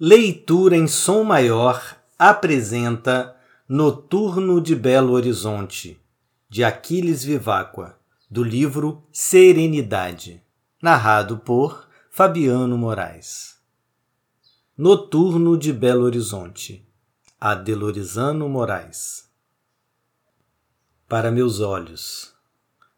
Leitura 0.00 0.76
em 0.76 0.88
Som 0.88 1.22
Maior 1.22 1.96
apresenta 2.18 3.36
Noturno 3.68 4.60
de 4.60 4.74
Belo 4.74 5.12
Horizonte, 5.12 5.96
de 6.48 6.64
Aquiles 6.64 7.22
Viváqua, 7.22 7.96
do 8.28 8.42
livro 8.42 9.06
Serenidade, 9.12 10.42
narrado 10.82 11.38
por 11.38 11.86
Fabiano 12.10 12.76
Moraes. 12.76 13.56
Noturno 14.76 15.56
de 15.56 15.72
Belo 15.72 16.02
Horizonte, 16.06 16.84
Adelorizano 17.40 18.48
Moraes. 18.48 19.30
Para 21.08 21.30
meus 21.30 21.60
olhos, 21.60 22.34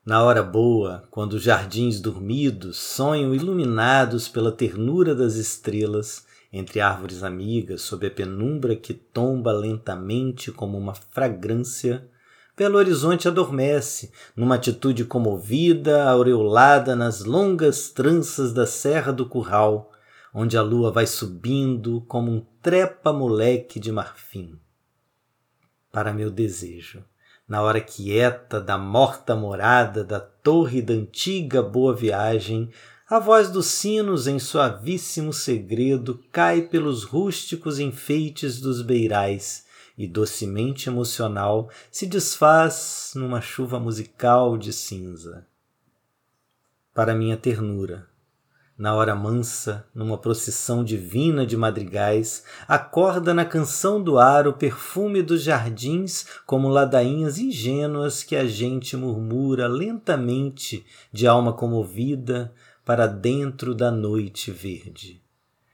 na 0.02 0.22
hora 0.22 0.42
boa, 0.42 1.06
quando 1.10 1.34
os 1.34 1.42
jardins 1.42 2.00
dormidos 2.00 2.78
sonham 2.78 3.34
iluminados 3.34 4.28
pela 4.28 4.50
ternura 4.50 5.14
das 5.14 5.34
estrelas, 5.34 6.25
entre 6.56 6.80
árvores 6.80 7.22
amigas, 7.22 7.82
sob 7.82 8.06
a 8.06 8.10
penumbra 8.10 8.74
que 8.74 8.94
tomba 8.94 9.52
lentamente 9.52 10.50
como 10.50 10.78
uma 10.78 10.94
fragrância, 10.94 12.08
Belo 12.56 12.78
Horizonte 12.78 13.28
adormece, 13.28 14.10
numa 14.34 14.54
atitude 14.54 15.04
comovida, 15.04 16.08
aureolada 16.08 16.96
nas 16.96 17.22
longas 17.22 17.90
tranças 17.90 18.50
da 18.54 18.66
Serra 18.66 19.12
do 19.12 19.28
Curral, 19.28 19.92
onde 20.32 20.56
a 20.56 20.62
lua 20.62 20.90
vai 20.90 21.06
subindo 21.06 22.00
como 22.08 22.32
um 22.32 22.46
trepa-moleque 22.62 23.78
de 23.78 23.92
marfim. 23.92 24.58
Para 25.92 26.14
meu 26.14 26.30
desejo, 26.30 27.04
na 27.46 27.60
hora 27.60 27.80
quieta 27.80 28.58
da 28.58 28.78
morta 28.78 29.36
morada 29.36 30.02
da 30.02 30.18
torre 30.18 30.80
da 30.80 30.94
antiga 30.94 31.62
boa 31.62 31.94
viagem, 31.94 32.70
a 33.08 33.20
voz 33.20 33.50
dos 33.50 33.66
sinos, 33.66 34.26
em 34.26 34.40
suavíssimo 34.40 35.32
segredo, 35.32 36.20
cai 36.32 36.62
pelos 36.62 37.04
rústicos 37.04 37.78
enfeites 37.78 38.60
dos 38.60 38.82
beirais 38.82 39.64
e, 39.96 40.08
docemente 40.08 40.88
emocional, 40.88 41.70
se 41.88 42.04
desfaz 42.04 43.12
numa 43.14 43.40
chuva 43.40 43.78
musical 43.78 44.58
de 44.58 44.72
cinza. 44.72 45.46
Para 46.92 47.14
minha 47.14 47.36
ternura, 47.36 48.08
na 48.76 48.94
hora 48.94 49.14
mansa, 49.14 49.86
numa 49.94 50.18
procissão 50.18 50.82
divina 50.82 51.46
de 51.46 51.56
madrigais, 51.56 52.42
acorda 52.66 53.32
na 53.32 53.44
canção 53.44 54.02
do 54.02 54.18
ar 54.18 54.48
o 54.48 54.52
perfume 54.52 55.22
dos 55.22 55.42
jardins 55.42 56.26
como 56.44 56.68
ladainhas 56.68 57.38
ingênuas 57.38 58.24
que 58.24 58.34
a 58.34 58.46
gente 58.46 58.96
murmura 58.96 59.68
lentamente 59.68 60.84
de 61.12 61.26
alma 61.26 61.52
comovida, 61.52 62.52
para 62.86 63.08
dentro 63.08 63.74
da 63.74 63.90
noite 63.90 64.52
verde. 64.52 65.20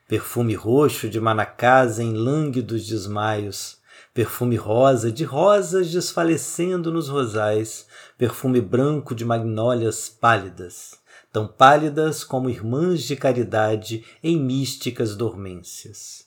Perfume 0.08 0.54
roxo 0.54 1.10
de 1.10 1.20
manacás 1.20 1.98
em 1.98 2.14
lânguidos 2.14 2.86
desmaios, 2.86 3.76
perfume 4.14 4.56
rosa 4.56 5.12
de 5.12 5.22
rosas 5.22 5.90
desfalecendo 5.90 6.90
nos 6.90 7.10
rosais, 7.10 7.86
perfume 8.16 8.62
branco 8.62 9.14
de 9.14 9.26
magnólias 9.26 10.08
pálidas, 10.08 10.98
tão 11.30 11.46
pálidas 11.46 12.24
como 12.24 12.48
irmãs 12.48 13.02
de 13.02 13.14
caridade 13.14 14.06
em 14.22 14.40
místicas 14.40 15.14
dormências. 15.14 16.26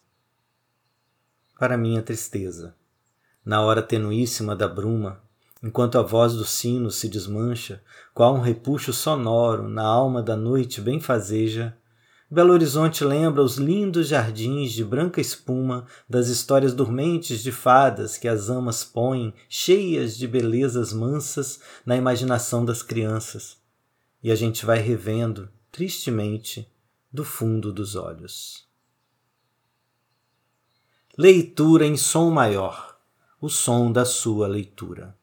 Para 1.57 1.77
minha 1.77 2.03
tristeza, 2.03 2.75
na 3.43 3.59
hora 3.59 3.81
tenuíssima 3.81 4.55
da 4.55 4.67
bruma, 4.67 5.24
enquanto 5.65 5.97
a 5.97 6.03
voz 6.03 6.35
do 6.35 6.45
sino 6.45 6.91
se 6.91 7.09
desmancha, 7.09 7.81
qual 8.13 8.35
um 8.35 8.39
repuxo 8.39 8.93
sonoro 8.93 9.67
na 9.67 9.83
alma 9.83 10.21
da 10.21 10.35
noite 10.35 10.79
benfazeja, 10.79 11.75
Belo 12.29 12.53
Horizonte 12.53 13.03
lembra 13.03 13.41
os 13.41 13.57
lindos 13.57 14.07
jardins 14.07 14.71
de 14.71 14.83
branca 14.83 15.19
espuma 15.19 15.87
das 16.07 16.27
histórias 16.27 16.71
dormentes 16.71 17.41
de 17.41 17.51
fadas 17.51 18.15
que 18.15 18.27
as 18.27 18.47
amas 18.47 18.83
põem, 18.83 19.33
cheias 19.49 20.15
de 20.15 20.27
belezas 20.27 20.93
mansas, 20.93 21.59
na 21.83 21.95
imaginação 21.95 22.63
das 22.63 22.83
crianças. 22.83 23.57
E 24.21 24.31
a 24.31 24.35
gente 24.35 24.65
vai 24.67 24.79
revendo, 24.79 25.49
tristemente, 25.71 26.71
do 27.11 27.23
fundo 27.23 27.73
dos 27.73 27.95
olhos. 27.95 28.67
Leitura 31.17 31.85
em 31.87 31.97
som 31.97 32.29
maior 32.29 32.99
o 33.41 33.49
som 33.49 33.91
da 33.91 34.05
sua 34.05 34.47
leitura. 34.47 35.15